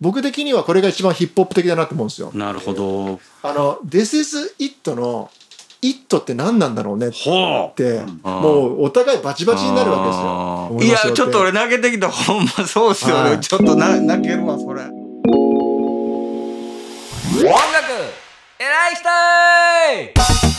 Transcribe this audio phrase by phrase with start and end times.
[0.00, 2.30] 僕的にはこれが一番ヒップホップ的だなと思うんですよ。
[2.34, 3.18] なるほど。
[3.42, 5.30] あの、This is It の
[5.82, 7.76] It って何なんだろうねっほう。
[7.76, 12.10] て、もうお互いバチバチになるわけですよいや、ちょっと俺投げてきた。
[12.10, 13.30] ほんまそうっすよね。
[13.30, 14.82] はいちょっとな泣けるわ、それ。
[14.82, 14.92] 音
[17.44, 17.56] 楽
[18.58, 18.94] 偉い
[20.12, 20.55] 人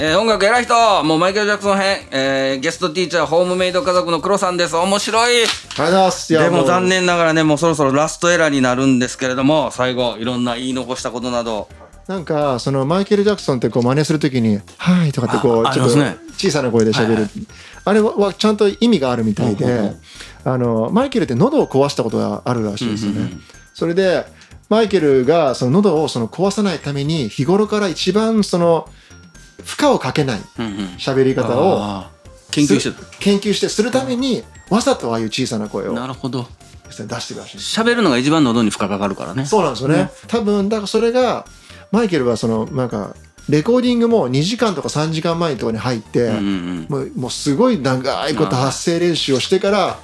[0.00, 4.76] えー音楽偉い人もうマイケル・ジャクソン編、えーゲストティーチャーホームメイド家族の黒さんです。
[4.76, 5.42] 面白い。
[5.42, 6.32] ありがとうございます。
[6.32, 6.88] でも残う。
[6.88, 11.68] 念ながらねもうそろそろラストエラーになるんですけれども最後いろんな言い残したことなど。
[12.06, 15.98] なんか、そのマイケル・ジャクソンってこう真似するときに、はいとかってこう、あちょっと
[16.38, 17.28] 小さな声で喋る。
[17.84, 19.92] あれはちゃんと意味があるみたいで、
[20.42, 23.32] あの、マイケルって喉を壊したことがあるらしいですよね。
[23.74, 24.24] それで、
[24.70, 28.88] マイケルがその喉をその壊さないために日頃から一番その
[29.68, 30.40] 負荷をかけない
[30.96, 32.04] 喋り方を
[32.50, 36.46] 研究してす研究してするためにわざとああいう小さな声をたなるほど。
[36.88, 37.58] 出してるらしい。
[37.58, 39.44] 喋るのが一番喉に負荷かかるからね。
[39.44, 40.10] そうなんですよね。
[40.26, 41.44] 多分、だからそれが、
[41.92, 43.14] マイケルはその、なんか、
[43.50, 49.98] レコーディングも2時間とか3時間前とかに入って、うんうんもうもうすごい長いこと発声練習をしてから、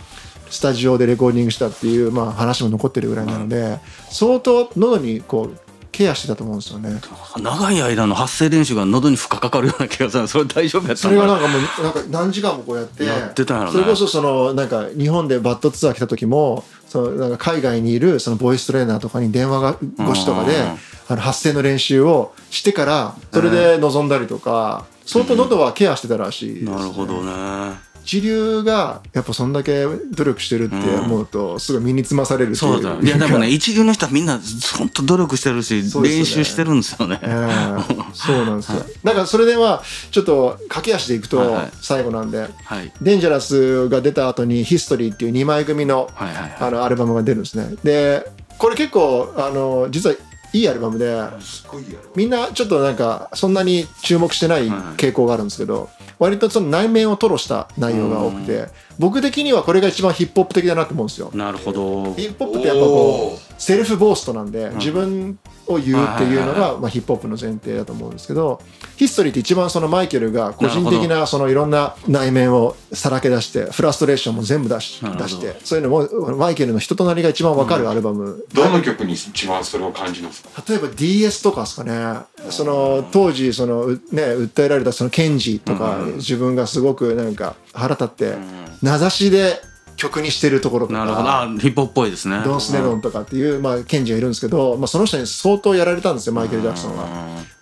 [0.50, 5.63] スタジオでレコーディングしたっていう、まあ、話も残ってるぐらいなので、相当喉にこう、
[5.94, 7.00] ケアしてたと思うんですよね。
[7.38, 10.26] 長い間の発声練習が喉に負荷かかるような気がする。
[10.26, 20.78] それ大丈夫やったそれがなんかもうなんか何時間もこうやってやってたんやろねそれこそそのなんか日本でバットツアー来た時もそのなんか海外にいるそのボイストレーナーとかに電話が越しとかでうん。
[21.06, 26.72] あの発声の練習をしてからそれで臨んだりとか相当喉はケアしてたらしいですね。
[26.72, 32.98] なるほどね一流がやっぱそんだけ努力してるって思うとすごい身につまされるっていそうだ。
[33.00, 34.38] いやでもね一流の人はみんな
[34.78, 35.82] 本当努力してるし、ね。
[36.02, 37.18] 練習してるんですよね。
[37.22, 38.84] ええ そうなんですよ。
[39.02, 41.70] だからそれではちょっと駆け足でいくとはいはい。
[41.80, 42.92] 最後なんで、はい。
[43.00, 46.56] デンジャラスが出た後にヒストリーっていう2枚組のはいはいはい。
[46.60, 47.74] あのアルバムが出るんですね。
[47.82, 50.16] で、これ結構あの実は
[50.52, 51.20] いいアルバムで、
[52.14, 54.68] みんなちょっとなんかそんなに注目してない。
[54.96, 58.66] 傾向があるんですけど、割とその内面を吐露した内容が多くて、
[58.98, 61.30] 僕的にはこれが一番ヒップホップ的だなと思うんですよ。
[61.34, 62.14] なるほど。
[62.14, 68.60] ヒップホップってやっぱこうセルフボーストなんで自分を言うっていうのがまあヒップホップの前提だと思うんですけど
[68.96, 78.44] ヒストリーって一番そのマイケルが個人的なそのいろんな内面をさらけ出してフラストレーションも全部出し出してそういうのもマイケルの人となりが一番わかるアルバム。
[78.52, 80.42] どの曲に一番それを感じます？
[80.42, 82.24] か例えば DS とかですかね。
[82.50, 88.34] その当時そのうね訴えられたそのケンジとか自分がすごくなんか腹立って
[88.82, 89.60] 名指しで
[90.04, 91.28] 曲にしてるところとかなるほど。
[91.28, 92.42] あヒップホップっぽいですね。
[92.44, 97.08] ドン・スネロンとかっていう、まあ、検事がいるんですけど、まあ、その人に相当やられたんですよ、マイケル・ジャクソンは。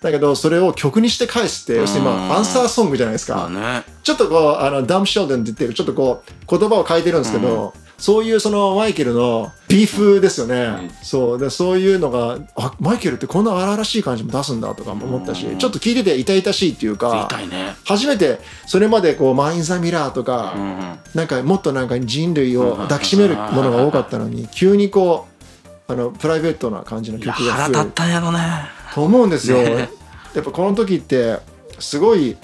[0.01, 3.35] だけど、それを曲にして返すって、要するに、まあ、アンサーソングじゃないですか。
[3.35, 3.83] まあね。
[4.03, 10.91] ちょっとこう、あの、ダム・シェルドンって言ってる、ちょっとこう、言葉を変えてるんですけど、そういうそのマイケルのビーフですよね。
[11.03, 11.39] そう。
[11.39, 17.75] で、そういうのが、あ、マイケルってこんな荒々しい感じも出すんだとかも思ったし、ちょっと聞いてて痛々しいっていうか、ね。
[17.85, 25.27] 初めてそれまでこうマイン・ザ・ミラーとか、うんなんかもっとなんか人類を抱きしめるものが多かったのに急にこ
[25.87, 28.39] うあのプライベートな感じの曲が腹立ったんやろね。
[28.93, 29.61] と思うんですよ。
[29.61, 29.89] ね。
[30.35, 31.39] やっぱこの時って
[31.79, 32.35] すごい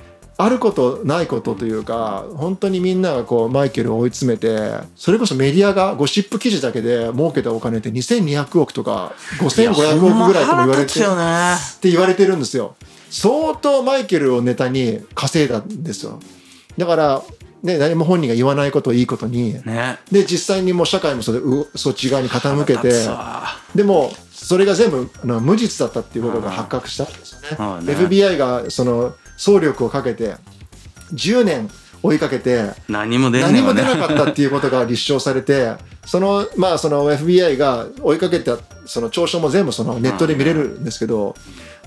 [0.41, 11.05] あることないことというか本当にみんながこうマイケルを追い詰めてそれこそメディアがゴシップ記事だけで儲けたお金って2200億とか5500億ぐらいとも言われてね。
[11.05, 12.77] って言われてるんですよ。
[13.09, 16.21] 相当マイケルをネタに稼いだんですよ。
[16.77, 17.21] だから、
[17.61, 19.55] ね、何も本人が言わないことをいいことに。
[19.65, 19.99] ね。
[20.09, 22.93] で実際にもう社会もそれうそっち側に傾けて
[23.75, 25.09] でもそれが全部
[25.41, 27.79] 無実だったっていうことが発覚したんですよね。
[27.81, 27.85] うん。
[27.85, 27.93] ね。
[27.93, 30.35] FBI がその総力をかけて
[31.13, 31.69] 10年
[32.03, 35.75] 追いかけて何も出んねなかったっていうことが立証されて、
[36.05, 41.35] その、まあ、その FBI が追いかけた、その調書も全部そのネットで見れるんですけど、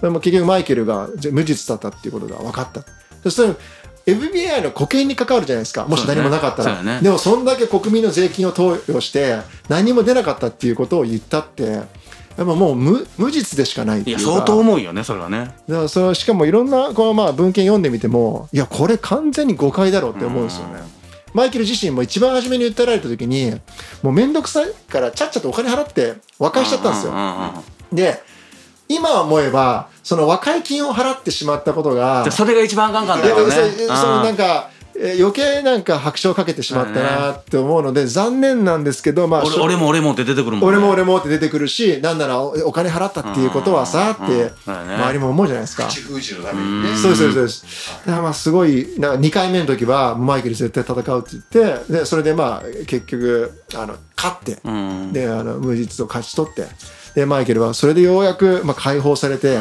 [0.00, 2.82] でも結局マイケルが無実だったっていうことが分かった。
[3.22, 5.86] そして FBI の保険に関わるじゃないですか。
[5.86, 6.76] もし何もなかったら。
[6.76, 9.38] そうだねでもそんだけ国民の税金を投与して
[9.68, 11.82] 何も出なかったっていうことを言ったって、
[12.36, 14.22] やっぱもう無無実でしかないっていうか。
[14.22, 20.80] いや相当重いよねそれはねだからそれしかもいろんなこのまあ文献読んでみてもいやこれ完全に誤解だろうって思うんですよね。
[21.34, 23.52] マイケル自身も一番初めに訴えられた時に
[24.02, 27.12] もう面倒くさいからちゃっちゃとお金払って和解しちゃったんですよ
[27.92, 28.22] で
[28.88, 40.66] 今思えばその和解金を払ってしまったことがでそれが一番あかんかったよねそそのなんかええー余計なんか拍車をかけてしまったなって思うので残念なんですけどまあ俺俺も俺もって出てくるもんね。
[40.66, 45.86] 俺も俺もって出てくるしなんならおお金払ったっていうことはさうんって周りも思うじゃないですか。
[45.86, 46.96] 口封じのためにね。
[46.96, 48.00] そうですそうですそうです。
[48.06, 55.12] だからまあすごいなんか2回目の時はマイケル絶対戦うって言ってでそれでまあ結局あの勝って、うん。
[55.12, 56.66] であの無実を勝ち取って
[57.14, 59.58] でマイケルはそれでようやく、まあ、解放されて、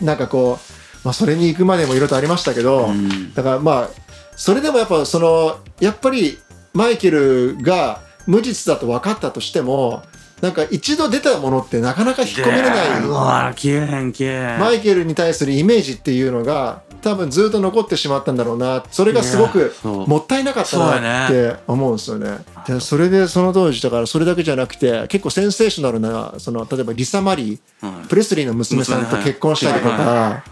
[0.00, 2.88] なんかこう、まあ、それに行くまでもいろいろとありましたけど、
[3.34, 3.90] だからまあ
[4.36, 6.38] それでもやっぱそのやっぱり
[6.72, 10.02] マイケルが無実だと分かったとしても
[10.40, 13.00] なんか一度出たものってなかなか引っ込めれない。
[13.00, 14.60] うわ消えへん消えへん。
[14.60, 18.84] マイケルに対するイメージっていうのが多分ずっと残ってしまったんだろうな。
[18.90, 22.38] それがすごくもったいなかったなって思うんですよね。
[22.66, 30.44] でそれでその当時だからそれだけじゃなくて結構センセーショナルなその例えばリサ・マリー、プレスリーの娘さんと結婚したりとか、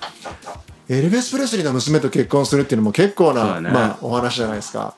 [0.92, 3.70] エルビス・プレスリーの娘と結婚するっていうのも結構な、ね。
[3.70, 4.94] まあ、お話じゃないですか。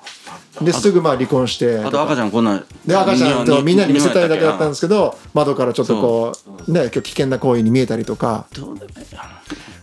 [0.61, 1.79] ですぐまあ離婚して。
[1.79, 6.33] あと赤ちゃんこんなんで赤ちゃんとみんなに見せたいだけだったんんですけど窓からちょっとこ
[6.67, 8.47] うね危険な行為に見えたりとか。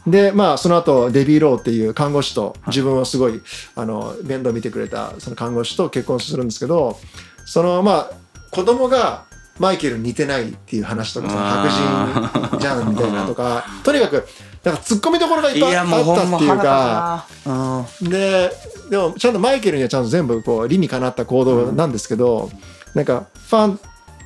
[0.05, 3.39] でまあその後デビー・ロウっていう看護師と自分をすごい
[3.75, 6.99] あの面倒見てくれたその看護師と結婚するんですけど
[7.45, 8.11] そのまあ
[8.49, 9.25] 子供が
[9.59, 11.69] マイケルに似てないっていう話とか白
[12.49, 14.27] 人じゃんみたいなとかとにかく
[14.63, 17.25] なんか突っ込みどころがいっぱいあったっていうか。
[18.01, 18.51] で
[18.89, 22.51] でもちゃんとマイケルにはちゃんと全部こう理にかなった行動なんですけど、
[22.93, 23.79] なんかファン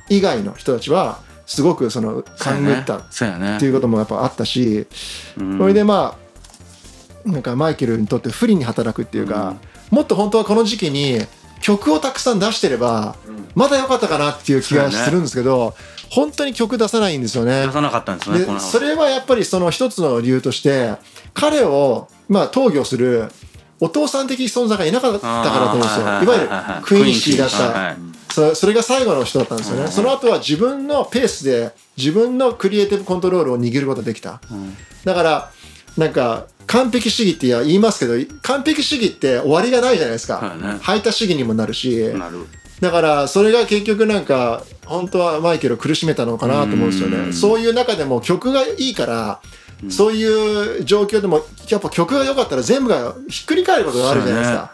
[0.08, 3.02] 以外の人たちはすごくその勘ぐったっ
[3.60, 4.86] ていうこともやっぱあったし、
[5.58, 6.18] それでま
[7.24, 9.56] あなんかマイケルにとって不利に働くっていうか、
[9.90, 11.20] もっと本当はこの時期に
[11.60, 13.16] 曲をたくさん出してれば
[13.54, 15.74] まだ良かったかなっていう気がするんですけど、
[16.10, 17.72] 本当に曲出さないんですよね出。
[17.72, 20.94] さなかったんですねでそれはやっぱりその一つの理由として
[21.34, 23.28] 彼をまあ投御する
[23.80, 26.06] お父さん的存在がいなかったからと思うんですよ。
[26.06, 26.48] いわゆる
[26.82, 27.96] クイーンシーだっはいはたい。
[28.32, 29.88] そそれが最後の人だったんですよね。
[29.88, 34.40] その後は自分のペースで自分のクリエイティブコントロールを握ることができた。
[35.04, 35.50] だから
[35.98, 40.78] なんか完璧主義って言いますけど完璧主義って終わりがないじゃないですかはいね。
[40.80, 42.10] 排他主義にもなるし。
[42.80, 47.32] だからそれが結局なんか本当はマイケルを苦しめたのかなと思うんですよね。
[47.32, 49.40] そういう中でも曲がいいから、
[49.88, 54.72] そういう状況でもやっぱ曲が良かったら全部がひっくり返ることがあるじゃないですか。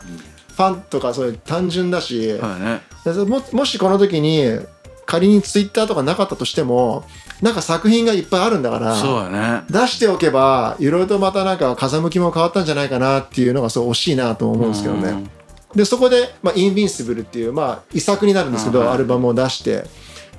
[0.56, 2.82] ファンとかそういう単純だし、はいね。
[3.04, 4.58] でももしこの時に
[5.06, 7.04] 仮にツイッターとかなかったとしても
[7.40, 9.62] なんか作品がいっぱいあるんだからね。
[9.70, 15.24] 出しておけばいろいろとまたなんか風向きも変わったんじゃないかなっていうのがそう惜しいなと思うんですけどね。
[15.72, 19.84] うんでそこで、まあ、インビンシブルっていう、まあ、遺作になるんですけど、アルバムを出して。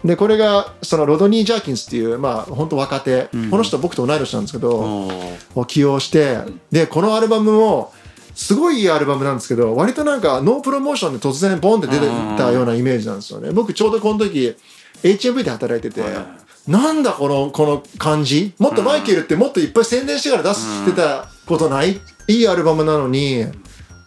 [0.06, 5.08] でこれがそのロドニー・ジャーキンスっていう、まあ、本当若手、この人僕と同い年なんですけど、
[5.56, 6.40] を起用して
[6.72, 7.94] でこのアルバムも
[8.36, 12.08] すごいいいアルバムなんですけど割となんかノープロモーションで突然ボンって出て
[12.38, 13.52] たようなイメージなんですよね。
[13.52, 14.56] 僕ちょうどこの時
[15.04, 16.04] HMV で働いてて、
[16.68, 18.54] なんだこのこの感じ？
[18.60, 23.46] もっとマイケルってもっといっぱい宣伝してから出してたことない、いいアルバムなのに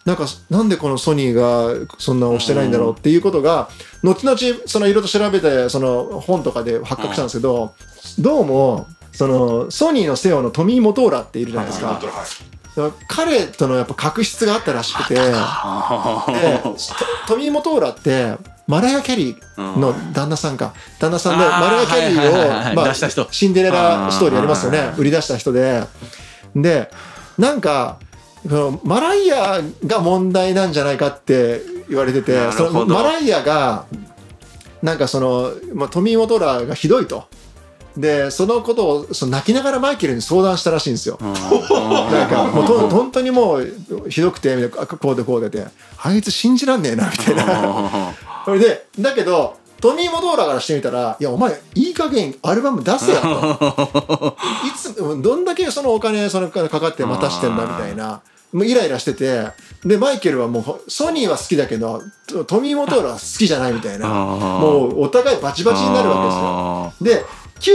[0.06, 3.68] なんかなんでこのソニーがそんな押してないんだろうっていうことが
[4.04, 7.74] 後々そのいろいろと調べてその本とかで発覚したんですけど
[8.20, 12.00] どうもそのソニーのセオのトミー・モトーラっているじゃないですか。
[13.08, 16.76] 彼とのやっぱ確執があったらしくてでト
[17.26, 20.74] トミー・モトーラってマライア・キャリーの旦那さんか。
[21.00, 24.92] 旦那さんでマライア・キャリーをまあシンデレラストーリーありますよね。
[24.98, 25.82] 売り出した人で。
[26.54, 26.90] で
[27.38, 27.98] なんか
[28.84, 33.86] マライアが問題なんじゃないかって言われててそのマライアが
[34.82, 37.24] なんかその、まあ、トミー・モトーラがひどいと。
[37.96, 41.18] でそのことをその泣きながらマイケルに相談したらしいんですよ。
[41.22, 45.66] なんかもうと本当にもうひどくてこうでこうでで
[46.02, 48.14] あいつ信じらんねえなみたいな。
[48.44, 58.20] それでだけどトミー・モトーラからしてみたら「いやお前いい加減アルバム出せや」と「いつどんだけそのお金そのかかって待たしてんだ」みたいな。
[58.52, 59.48] もうイライラしてて
[59.84, 67.24] でマイケルはもうソニーは好きだけどトトミー・モトーラは好きじゃないみたいなもうお互いバチバチになるわけですよ。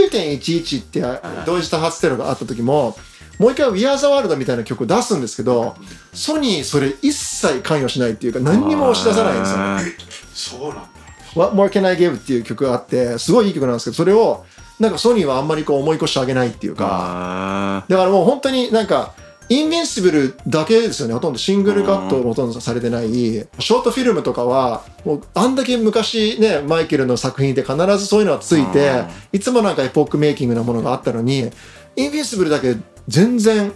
[0.08, 1.04] で9.11って
[1.46, 2.96] 同時多発テロがあった時も
[3.38, 5.76] もう一回「We Are the World」みたいな曲を出すんですけど
[6.14, 9.96] ソニーそれ一切関与しないっていうか何にも押し出さないんですよね。
[10.34, 11.01] そうなんだ
[11.34, 14.44] What More Can I Give っていう曲があってすごいいい曲なんですけどそれを
[14.78, 19.14] なんかソニーはあんまりこう思い越してあげないっていうかだからもう本当になんか
[19.48, 21.14] インビンシブルだけですよね。
[21.14, 23.12] ほとんどシングルカットもほとんどされてない。
[23.12, 31.50] ショートフィルムとかはもうあんだけ昔ねマイケルの作品で必ずそういうのがついていつもなんかエポックメイキングなものがあったのに
[31.96, 32.76] インビンシブルだけ
[33.08, 33.72] 全然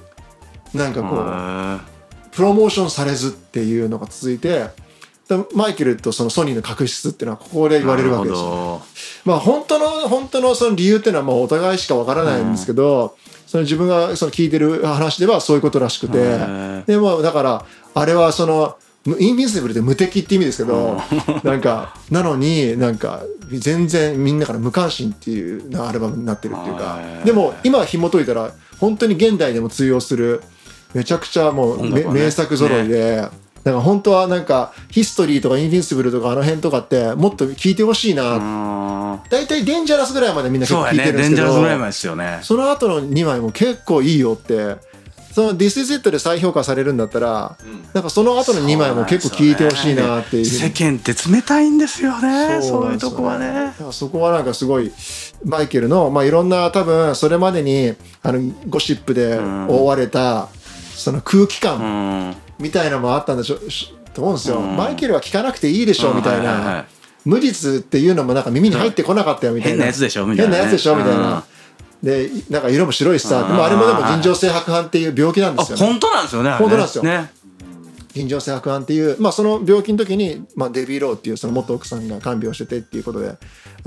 [0.72, 4.70] なんかこうプロモーションされずっていうのが続いてで
[5.54, 8.48] マイケルとそのソニーの確執っていうのはここで言われるわけですよ。
[8.48, 8.82] よ
[9.24, 13.16] まあ本当の本当のその理由っていうのはもうお互いしかわからないんですけど、
[13.46, 16.18] その自分がその聞いてる話ではそういうことらしくて。
[16.18, 16.84] ー。
[16.84, 17.64] でもだから
[17.94, 21.00] あれはそのむインビンシブルって無敵って意味ですけど
[21.42, 27.00] なんかなのになんか全然みんなから無関心っていうアルバムになってるっていうか。
[27.24, 30.40] でも今紐解いたら本当に現代でも通用する
[30.94, 32.04] めちゃくちゃもうね。
[32.04, 33.28] 名作揃いで。
[33.66, 38.36] だから本当はなんかヒストリーとかインビンシブルとかあの辺とかってもっと聞いてほしいな。
[38.36, 39.20] うん。
[39.28, 41.30] 大体デンジャラスぐらいまでみんな結構聞いてるんですけど。
[41.30, 42.38] デンジャラスぐらいまでですよね。
[42.42, 44.76] その後の2枚も結構いいよって。
[45.34, 47.58] その This is It で再評価されるんだったら、
[47.92, 50.44] なんかその後の2枚も結構聞いてほしいなっていう。
[50.44, 52.62] ふう世に間って冷たいんですよね。
[52.62, 53.74] そうないうとこはね。
[53.90, 54.92] そこはなんかすごい
[55.44, 60.46] マイケルの、まあ、いろんな多分それまでにあのゴシップで覆われた
[60.94, 64.76] その空気う感んみたいなのもあったんでしょしと思うんですよ、うん。
[64.76, 66.86] マイケルは聞かなくていいでしょみたいな、
[67.24, 69.76] 無実っていうのもなんか耳に入ってこなかったよみたいな。
[69.76, 70.56] 変なやつでしょみたいなね。
[70.56, 71.44] 変なやつでしょみたいな、
[72.02, 75.86] でなんか色も白いしさ、でもあれもでも尋常性白斑っていう病気なんであすよね。
[75.86, 77.04] 本当なんですよね本当なんですよ。
[77.04, 77.30] ね。
[78.14, 83.36] 尋常性白斑っていう、まあ、その病気の時に、まあ、デビー・ローっていうその元奥さんが看病しててっていうことで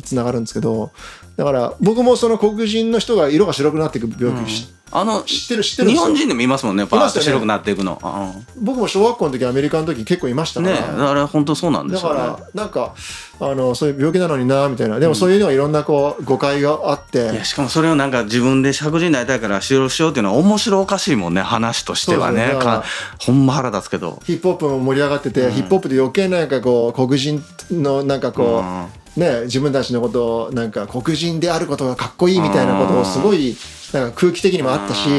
[0.03, 0.91] つながるんですけど。
[1.35, 7.99] だから僕もその黒人の人が色が白くなっていく病気し、あの知ってる知ってる日本人でもいますもんねパーッと白くなっていくの。
[8.01, 12.13] あ僕も小学校の時アメリカの時結構いましたから、あれ本当そうなんでだかすよ。
[12.13, 12.95] ねらなんか
[13.39, 14.99] あのそういう病気なのになみたいな。
[14.99, 22.53] でもそういうのはいろんなこう誤解があって、いやしかもそれをなんか自分で白人になりたいから使用しようっていうのは面白おかしいもんね話としてはね。
[22.53, 22.83] ねか
[23.19, 24.19] ほんま腹立つけど。
[24.25, 33.55] ヒップホップも盛り上がってて、ヒップホップで余計なんかこう黒人のなんかこう、ね、自分たちのことをなんか黒人であることがかっこいいみたいなことをすごい
[33.93, 35.09] なんか空気的にもあったし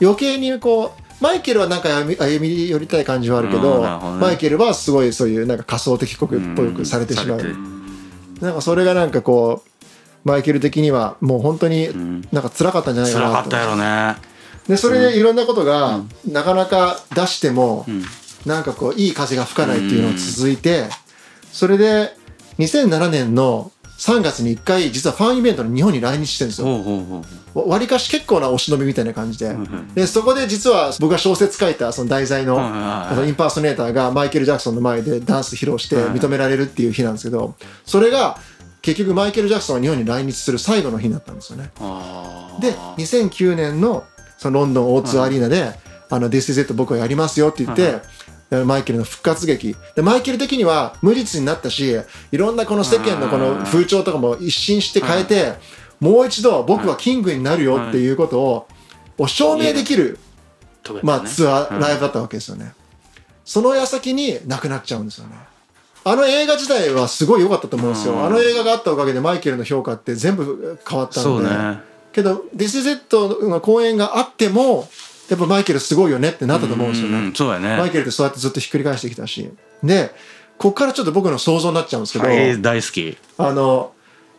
[0.00, 3.88] 余計にこうマイケルはなんか歩み寄りたい感じはあるけうどね。
[4.20, 7.42] マイケルはすごいそういうなんか仮想的国っぽくされてしまう。
[8.40, 9.70] なんかそれがなんかこう
[10.28, 11.88] マイケル的にはもう本当に
[12.32, 14.16] なんか辛かったんじゃないかなと辛かったやろね。
[14.68, 17.84] でそれでいろんなことがなかなか出しても、
[18.46, 20.84] なんかこういい風が吹かないっていうのが続いて、
[21.52, 22.16] それで
[22.60, 27.66] 2007年の3月に1回実はファンイベントの日本に来日してるんですよ。
[27.66, 29.54] わりかし結構なお忍びみたいな感じで,、
[29.94, 32.56] でそこで実は僕が小説書いたその題材の,、
[33.26, 38.38] インパーソネーターがマイケル・ジャクソンの前でダンス披露して認められるっていう日なんですけどそれが
[38.82, 41.70] 結局マイケル・ジャクソンが日本に来日する最後の日になったんですよね。
[42.60, 44.04] で2009年の
[44.38, 45.72] そのロンドン O2 アリーナで
[46.08, 48.00] 「あの This is it 僕はやりますよ」って言って、
[48.50, 49.76] マイケルの復活劇。
[49.94, 51.96] でマイケル的には無実になったし
[52.32, 55.54] いろんなこの世間のこの風潮とかも一新して変えて、
[56.00, 58.68] もう一度僕はキングになるよっていうことを
[59.18, 60.18] を証明できる、
[61.02, 62.72] まあ、ツアーライブだったわけですよね、
[63.44, 65.34] その矢先に亡くなっちゃうんですよね。
[66.02, 71.80] あの映画自体はすごい良かったと思うんですよ、あの映画があったおかげでマイケルの評価って全部変わったそうので、ね。
[72.12, 73.14] けど「This is It」
[73.46, 74.88] の公演があっても
[75.30, 77.76] やっぱマイケルすごいよねってなったと思うんですよね、うんそうやね。
[77.78, 79.50] マイケルってそうやってずっとひっくり返してきたし。
[79.82, 80.10] で
[80.58, 83.16] こっからちょっと僕の想像になっちゃうんですけど、はい大好き。
[83.38, 83.92] あの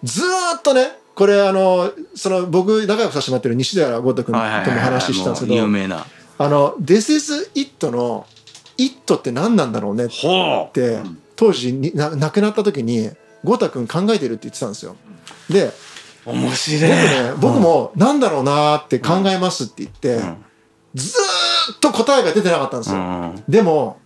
[0.03, 6.05] ずーっとねこれあのその僕仲良くさせてもらってる西寺豪太君とも話したんですけもう有ど名な。
[6.38, 8.25] あの「This is It」の
[8.77, 11.00] 「It」って何なんだろうねって
[11.36, 13.10] 当時にな亡くなった時に
[13.43, 14.95] 豪太君考えてるって言ってたんですよ。
[15.50, 15.71] で
[16.25, 16.91] 面白い。
[16.91, 20.21] 僕ね僕もなんだろうなーって考えますって言って、
[20.95, 24.00] ずーっと答えが出てなかったんですよ、うんでも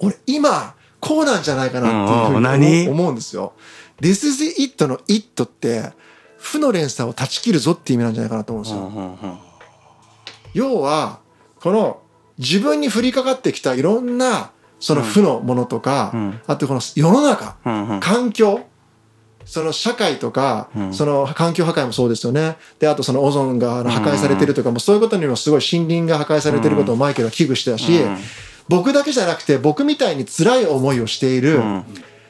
[0.00, 3.54] 俺今こうなんじゃないかなっていうふうに思思うんですよ。
[4.00, 5.92] This is it の it って
[6.36, 9.38] 負の連鎖を断ち切るぞっていう意味なんじゃないかなと思うんですよ。
[10.52, 11.20] 要は
[11.60, 12.02] この
[12.38, 16.40] 自分に降りかかってきたいろんなその負のものとか、ん。
[16.46, 18.00] あとこの世の中、うんうん。
[18.00, 18.60] 環境
[19.46, 22.56] その社会とか、その環境破壊もそうですよね。
[22.78, 27.92] であとそのオゾンが破壊されてるとかもそういうことにもすごい森林が破壊されてることをマイケルは危惧してたし、
[28.68, 31.62] 僕だけじゃなくて僕みたいに辛い思いをしている、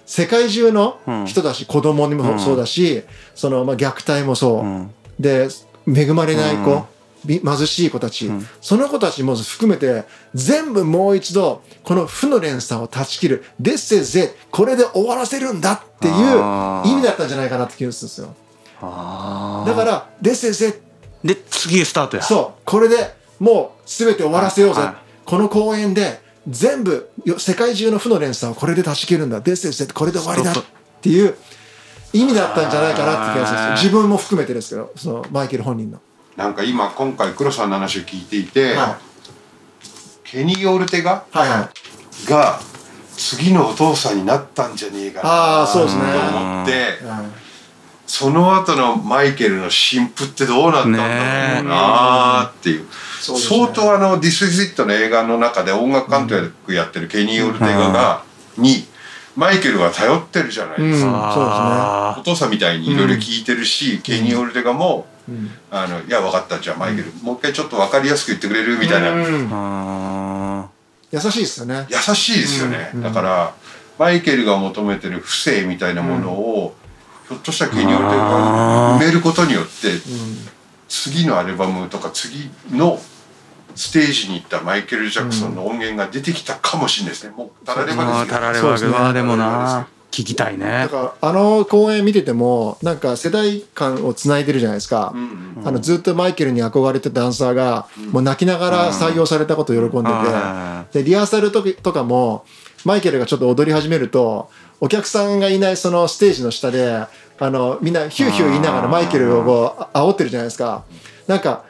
[0.05, 3.03] 世界中の人だし、子供にもそうだし、
[3.35, 5.49] そのまあ虐待もそう、で
[5.89, 6.83] 恵まれない子、び
[7.27, 8.31] 貧しい子たち、
[8.61, 10.05] その子たちも含めて
[10.35, 16.15] 全部もう一度この負の連鎖を断ち切る「This is it これで終わらせるんだ」っていう
[16.87, 18.35] 意味だったんじゃないかなって気がするんですよ。
[18.83, 20.81] あだから「This is it
[21.25, 22.23] ーで次スタートや。
[22.23, 22.61] そう。
[22.65, 24.89] これでもう全て終わらせようぜ、はい。
[24.89, 29.43] はいこの公演で全部よ世界中の負の連鎖をこれで断ち切るんだ。
[29.43, 30.55] This is it これで終わりだっ
[31.03, 31.35] ていう
[32.13, 33.91] 意味だったんじゃないかなって気がするんですよ。
[33.91, 36.01] 自分も含めてですけどそのマイケル本人の。
[36.37, 38.99] なんか今今回黒さんの話を聞いていて、は
[40.25, 41.71] ケニー・オルテガはいは
[42.27, 42.31] い。
[42.31, 42.61] が
[43.17, 46.03] 次のお父さんになったんじゃねえかなあーそうですね。
[46.03, 47.33] と思ってうん。
[48.07, 52.83] その後のマイケルの新婦ってどうなったんだろうなーっていう。
[52.83, 52.87] ね。
[53.21, 58.23] 相当あの「ディス・イズ・イット」の映画の中で音楽監督やってるケニー・オルテガが
[58.59, 58.87] に
[59.35, 62.33] マイケルは頼ってるじゃないうん、ですそうか、ですね。
[62.33, 65.16] お父さんみたいにいろいろ聞いてるし、ケニー・オルテガもうん
[65.71, 69.49] 「あのいや分かったじゃあマイケル、もう一回ちょっと分かりやすく言ってくれる?」みたいな、うん。
[69.53, 70.67] あ。
[71.13, 71.87] 優しいですよね。
[71.89, 73.55] 優しいですよね、だから
[73.99, 76.77] マイケルが求めてる不正みたいなものを、
[77.29, 79.71] ひょっとしたらケニー・オルテガが埋めることによって、
[80.89, 83.01] 次のアルバムとか次の
[83.75, 90.65] ステージに行ったマイケル・ジャクソンの音源が出てきたかもしれないですねもうたられーばですたられそうですねばまあでもな聞きたいね。
[90.65, 95.69] だからあの公演見ててもなんか世代間をつないでるじゃないですか、うんうん。
[95.69, 102.47] あのずっとマイケルに憧れてたダンサーが、もう泣きながら採用されたことを喜んであて、でリハーサルとかも
[102.87, 104.49] マイケルがちょっと踊り始めると
[104.81, 107.05] お客さんがいないそのステージの下で
[107.39, 110.85] あのみんなヒューヒュー言いながらマイケルをこうあ煽ってるじゃないですか。
[111.27, 111.65] なんか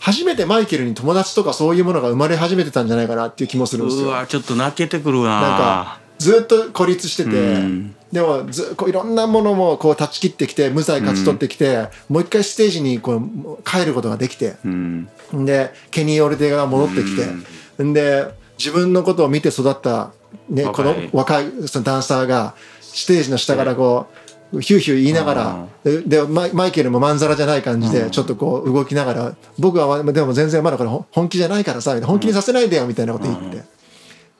[0.00, 4.08] 初めてマイケルに友達とかそういうものが生まれ始めてたんじゃないかなっていう気もするんですうよ。
[4.08, 7.94] わちょっと泣けてくるななんかずっと孤立してて、うん。
[8.12, 15.08] でもずこういろんなものもこう断ち切ってきて無罪勝ち取ってきて、もう一回ステージにこう帰ることができて、うん。
[15.32, 18.26] でケニー・オルテガが戻ってきて、ん、で
[18.58, 20.12] 自分のことを見て育った、
[20.48, 24.06] ね、この若いそのダンサーがステージの下からこ
[24.52, 33.62] うヒューヒュー言いながらででマイマイケルもまんざらじゃない感じでちょっとこう動きながら僕はまでも全然まだこれ本本気じゃないからさ本気にさせないでよみたいなこと言って。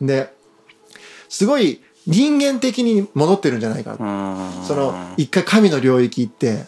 [0.00, 0.37] で
[1.28, 3.96] すごい人間的に戻ってるんじゃないか
[4.66, 6.64] その一回神の領域行って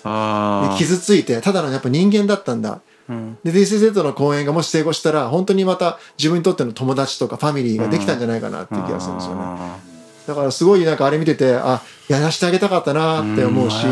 [0.79, 2.81] 傷ついてただのやっぱ人間だったんだ。
[3.09, 3.39] うん。
[3.43, 9.41] で It の公演がもし成功したら本当にまた自分にとっての友達とかファミリーができたんじゃないかなっていう気がするんですよね。
[9.43, 9.79] あ
[10.27, 13.85] だからすごいなんかあれ見ててあやらしてあげたかったなって思うし、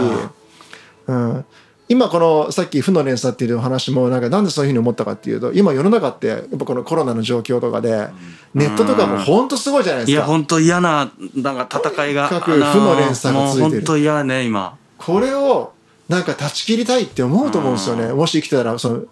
[1.06, 1.44] うん、
[1.88, 8.08] 今このさっき負の連鎖っていう話もなんかなんでそういうふうに思ったかっていうと今世の中ってやっぱこのコロナの状況とかで
[8.54, 10.20] ネットとかも本当すごいじゃないですか。
[10.20, 13.70] や本当嫌ななんか戦いがとにかく負の連鎖がついてる。
[13.70, 14.76] 本当嫌ね今。
[14.98, 15.72] これを
[16.08, 18.12] なんか断ち切りたいって思うと思うんですよね。
[18.12, 19.02] もし生きてたらその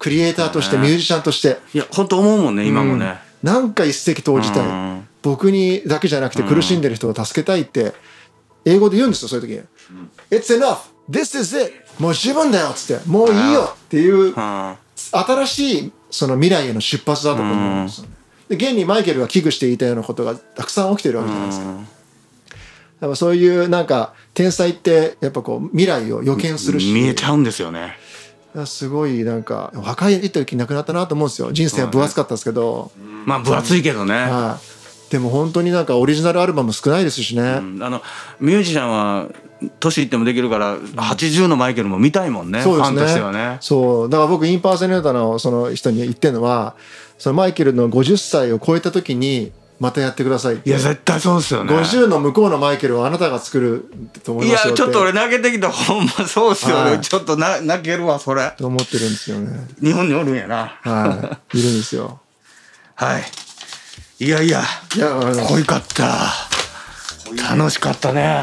[0.00, 1.58] クリエイターとしてミュージシャンとして。
[1.72, 3.16] いや本当思うもんね今もね。
[3.44, 5.08] なんか一石投じたい、うん。
[5.22, 7.92] 僕にだけじゃなくて苦しんでる人を助けたいって
[8.64, 9.52] 英語で言うんですよそういう時。
[9.54, 9.60] に
[10.30, 10.93] 「It's enough!
[11.10, 11.72] This is it!
[11.98, 14.74] もう十分だよ!」っつって「もういいよ!」っていううん。
[15.12, 18.10] 新しいその未来への出発だと思うんですよね。
[18.48, 21.66] で現にマイケルが危惧していたようなことがたくさん起きてるわけじゃないですか。
[21.66, 21.72] だ
[23.00, 26.92] からそういうなんか天才ってやっぱこう未来を予見するし。
[26.92, 27.96] 見えちゃうんですよね。
[28.66, 31.52] すごいなんか若い時亡くなったなと思うんですよ。
[31.52, 32.92] 人生は分厚かったですけど、
[33.26, 34.14] まあ分厚いけどね。
[34.14, 34.73] はい
[35.10, 37.82] でも本当になんかオリジナルアルバム少ないですしね、うん。
[37.82, 38.02] あの
[38.40, 39.28] ミュージシャンは
[39.80, 42.96] 年いってもできるから80のマイケルも見たいもんねそうですね。
[42.96, 43.58] ファンとしてはね。
[43.60, 44.10] そう。
[44.10, 46.74] だから僕インパーセネーターのその人に言ってるのは
[47.18, 51.74] そのマイケルの50歳を超えた時にまたやってくださいいや絶対そうですよね。
[51.74, 53.90] 50の向こうのマイケルをあなたが作る
[54.22, 56.96] と思いいますよやちょっと俺泣けてきたほんまそうっすよはい。
[56.96, 58.52] ねちょっとな泣けるわそれ。
[58.56, 59.66] と思ってるんですよね。
[59.80, 60.78] 日本におるんやな。
[60.82, 61.58] はい。
[61.58, 62.20] いるんですよ。
[62.94, 63.22] はい
[64.20, 64.62] いやいや
[64.96, 65.08] いや
[65.48, 66.30] 濃いかった。
[67.56, 68.42] 楽しかったね。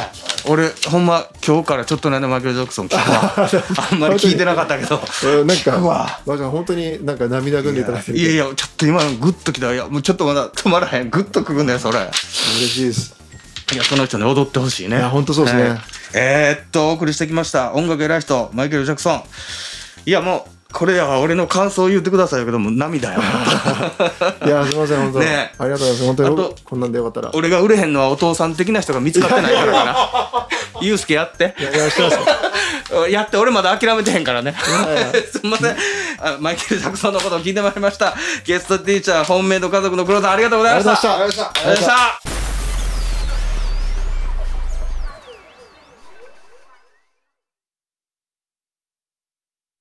[0.49, 3.49] 俺ほんま今日からちょっとねマイケル・ジャクソン聞くわ
[3.91, 4.95] あんまり聞いてなかったけど。
[4.95, 6.19] えーなんか聞くわ。
[6.27, 8.11] だから本当になんか涙ぐんでいただいて。
[8.11, 9.73] いやいやちょっと今のグッときた。
[9.73, 11.09] いやもうちょっとまだ止まらへん。
[11.09, 11.99] グッとくるんだよそれ。
[11.99, 12.11] 嬉
[12.67, 13.15] しいです。
[13.73, 14.97] いやその人ね踊ってほしいね。
[14.97, 15.69] いやほんとそうですね。
[15.69, 15.79] はい
[16.15, 17.73] えーっとお送りしてきました。
[17.73, 19.23] 音楽偉い人マイケル・ジャクソン。
[20.05, 23.19] いやもうこれは俺の感想を言ってくださいよけども涙よ。
[24.45, 26.05] いやすみません本当、ねありがとうございます。
[26.05, 27.31] 本当にこんなんでよかったら。
[27.33, 30.47] 俺が売れへんのはお父さん的な人が見つかってないからかな。
[30.81, 31.55] ユうスケやって。
[31.59, 33.07] いやいやしてますよ。
[33.09, 34.55] やって俺まだ諦めてへんからね。
[35.31, 35.75] すみません。
[36.19, 38.15] あマイケル・ジャクソンのことを聞いてまいりました。
[38.45, 41.15] ゲストティーチャーホームメイド家族の黒田ありがとうございました。
[41.15, 41.61] ありがとうございました。
[41.61, 42.30] ありがとうございました